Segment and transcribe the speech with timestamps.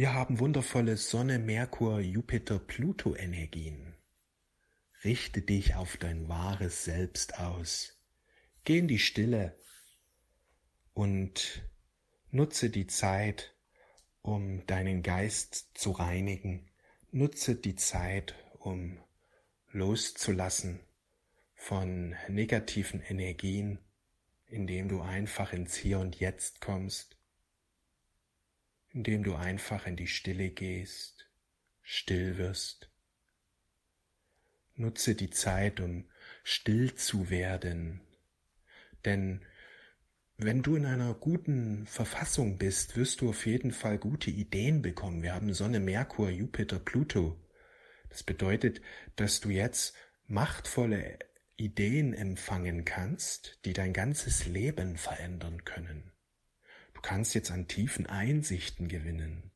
[0.00, 3.96] Wir haben wundervolle Sonne, Merkur, Jupiter, Pluto-Energien.
[5.04, 8.00] Richte dich auf dein wahres Selbst aus.
[8.64, 9.58] Geh in die Stille
[10.94, 11.62] und
[12.30, 13.54] nutze die Zeit,
[14.22, 16.70] um deinen Geist zu reinigen.
[17.10, 18.96] Nutze die Zeit, um
[19.70, 20.80] loszulassen
[21.54, 23.78] von negativen Energien,
[24.46, 27.19] indem du einfach ins Hier und Jetzt kommst,
[28.92, 31.28] indem du einfach in die Stille gehst,
[31.82, 32.90] still wirst.
[34.74, 36.08] Nutze die Zeit, um
[36.42, 38.00] still zu werden,
[39.04, 39.44] denn
[40.42, 45.22] wenn du in einer guten Verfassung bist, wirst du auf jeden Fall gute Ideen bekommen.
[45.22, 47.38] Wir haben Sonne, Merkur, Jupiter, Pluto.
[48.08, 48.80] Das bedeutet,
[49.16, 49.94] dass du jetzt
[50.26, 51.18] machtvolle
[51.56, 56.10] Ideen empfangen kannst, die dein ganzes Leben verändern können.
[57.00, 59.50] Du kannst jetzt an tiefen Einsichten gewinnen.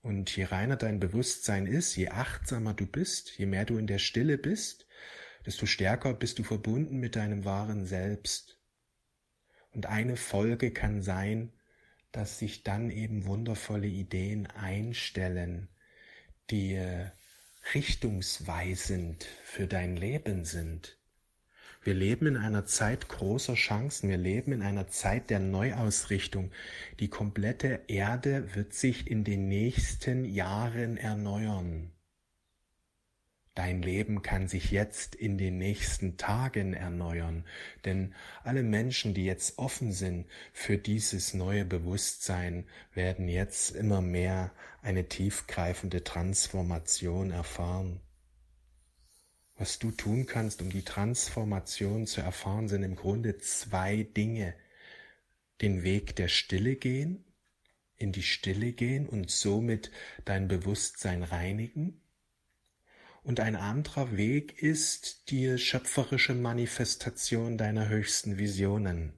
[0.00, 4.00] Und je reiner dein Bewusstsein ist, je achtsamer du bist, je mehr du in der
[4.00, 4.88] Stille bist,
[5.46, 8.58] desto stärker bist du verbunden mit deinem wahren Selbst.
[9.70, 11.52] Und eine Folge kann sein,
[12.10, 15.68] dass sich dann eben wundervolle Ideen einstellen,
[16.50, 17.12] die äh,
[17.74, 20.98] richtungsweisend für dein Leben sind.
[21.84, 26.52] Wir leben in einer Zeit großer Chancen, wir leben in einer Zeit der Neuausrichtung.
[27.00, 31.90] Die komplette Erde wird sich in den nächsten Jahren erneuern.
[33.54, 37.44] Dein Leben kann sich jetzt in den nächsten Tagen erneuern,
[37.84, 44.52] denn alle Menschen, die jetzt offen sind für dieses neue Bewusstsein, werden jetzt immer mehr
[44.82, 48.00] eine tiefgreifende Transformation erfahren.
[49.62, 54.56] Was du tun kannst, um die Transformation zu erfahren, sind im Grunde zwei Dinge.
[55.60, 57.24] Den Weg der Stille gehen,
[57.96, 59.92] in die Stille gehen und somit
[60.24, 62.00] dein Bewusstsein reinigen
[63.22, 69.12] und ein anderer Weg ist die schöpferische Manifestation deiner höchsten Visionen.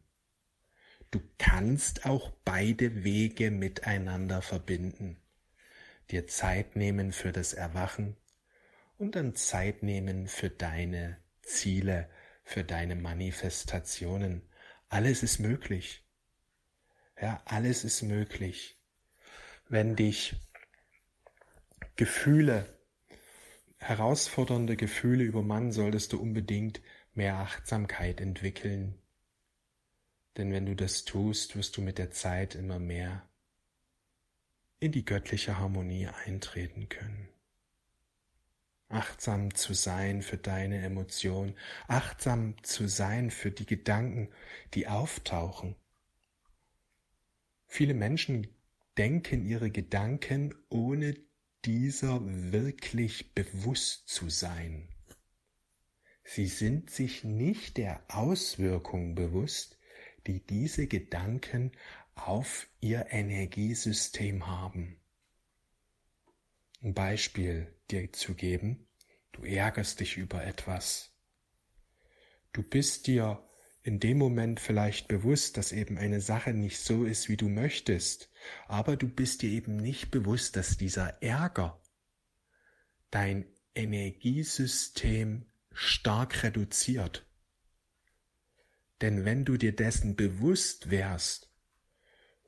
[1.11, 5.17] Du kannst auch beide Wege miteinander verbinden,
[6.11, 8.19] dir Zeit nehmen für das Erwachen
[8.99, 12.09] und dann Zeit nehmen für deine Ziele,
[12.43, 14.43] für deine Manifestationen.
[14.89, 16.05] Alles ist möglich.
[17.21, 18.81] Ja, alles ist möglich.
[19.69, 20.37] Wenn dich
[21.97, 22.67] Gefühle
[23.79, 26.81] herausfordernde Gefühle übermannen, solltest du unbedingt
[27.13, 28.99] mehr Achtsamkeit entwickeln.
[30.37, 33.29] Denn wenn du das tust, wirst du mit der Zeit immer mehr
[34.81, 37.34] in die göttliche Harmonie eintreten können.
[38.95, 41.57] Achtsam zu sein für deine Emotionen,
[41.89, 44.29] achtsam zu sein für die Gedanken,
[44.75, 45.75] die auftauchen.
[47.67, 48.47] Viele Menschen
[48.97, 51.17] denken ihre Gedanken, ohne
[51.65, 54.89] dieser wirklich bewusst zu sein.
[56.23, 59.77] Sie sind sich nicht der Auswirkung bewusst,
[60.29, 61.73] die diese Gedanken
[62.15, 65.01] auf ihr Energiesystem haben.
[66.85, 68.87] Ein Beispiel dir zu geben,
[69.33, 71.17] du ärgerst dich über etwas.
[72.53, 73.43] Du bist dir
[73.83, 78.31] in dem Moment vielleicht bewusst, dass eben eine Sache nicht so ist, wie du möchtest,
[78.67, 81.81] aber du bist dir eben nicht bewusst, dass dieser Ärger
[83.11, 87.27] dein Energiesystem stark reduziert.
[89.01, 91.51] Denn wenn du dir dessen bewusst wärst,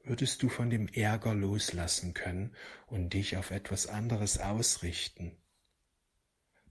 [0.06, 2.54] würdest du von dem Ärger loslassen können
[2.86, 5.36] und dich auf etwas anderes ausrichten.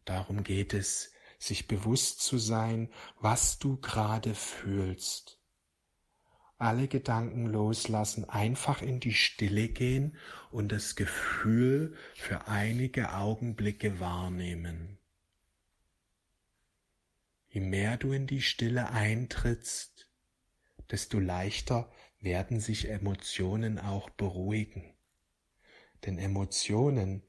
[0.06, 5.40] Darum geht es sich bewusst zu sein, was du gerade fühlst.
[6.58, 10.18] Alle Gedanken loslassen, einfach in die Stille gehen
[10.52, 14.98] und das Gefühl für einige Augenblicke wahrnehmen.
[17.50, 20.10] Je mehr du in die Stille eintrittst,
[20.92, 21.92] desto leichter
[22.26, 24.94] werden sich Emotionen auch beruhigen.
[26.06, 27.22] Denn Emotionen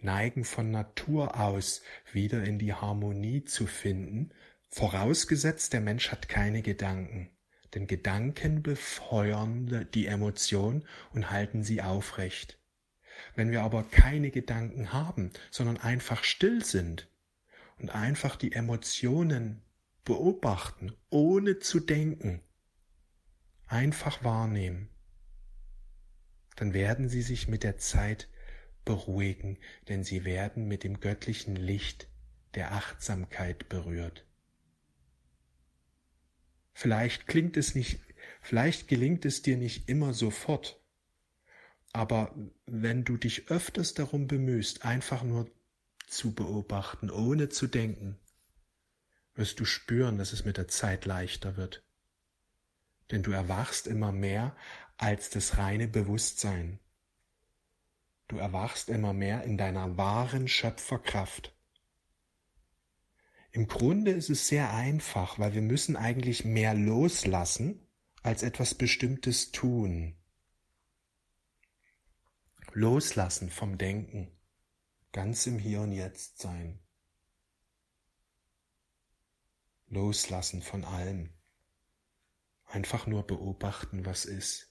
[0.00, 1.82] neigen von Natur aus
[2.12, 4.32] wieder in die Harmonie zu finden,
[4.70, 7.30] vorausgesetzt der Mensch hat keine Gedanken.
[7.74, 12.58] Denn Gedanken befeuern die Emotion und halten sie aufrecht.
[13.36, 17.08] Wenn wir aber keine Gedanken haben, sondern einfach still sind
[17.78, 19.62] und einfach die Emotionen
[20.04, 22.40] beobachten, ohne zu denken,
[23.74, 24.88] einfach wahrnehmen,
[26.56, 28.28] dann werden sie sich mit der Zeit
[28.84, 32.08] beruhigen, denn sie werden mit dem göttlichen Licht
[32.54, 34.26] der Achtsamkeit berührt.
[36.72, 38.00] Vielleicht klingt es nicht,
[38.40, 40.80] vielleicht gelingt es dir nicht immer sofort,
[41.92, 42.34] Aber
[42.66, 45.50] wenn du dich öfters darum bemühst, einfach nur
[46.08, 48.18] zu beobachten, ohne zu denken,
[49.34, 51.84] wirst du spüren, dass es mit der Zeit leichter wird.
[53.10, 54.56] Denn du erwachst immer mehr
[54.96, 56.78] als das reine Bewusstsein.
[58.28, 61.54] Du erwachst immer mehr in deiner wahren Schöpferkraft.
[63.52, 67.86] Im Grunde ist es sehr einfach, weil wir müssen eigentlich mehr loslassen,
[68.22, 70.16] als etwas Bestimmtes tun.
[72.72, 74.32] Loslassen vom Denken,
[75.12, 76.80] ganz im Hier und Jetzt sein.
[79.86, 81.33] Loslassen von allem.
[82.74, 84.68] Einfach nur beobachten, was ist.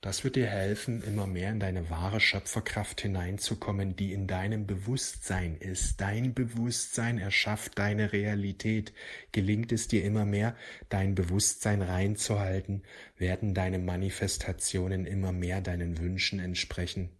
[0.00, 5.56] Das wird dir helfen, immer mehr in deine wahre Schöpferkraft hineinzukommen, die in deinem Bewusstsein
[5.56, 6.00] ist.
[6.00, 8.92] Dein Bewusstsein erschafft deine Realität.
[9.30, 10.56] Gelingt es dir immer mehr,
[10.88, 12.82] dein Bewusstsein reinzuhalten,
[13.16, 17.10] werden deine Manifestationen immer mehr deinen Wünschen entsprechen.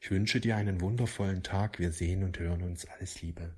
[0.00, 1.78] Ich wünsche dir einen wundervollen Tag.
[1.78, 2.86] Wir sehen und hören uns.
[2.86, 3.54] Alles Liebe.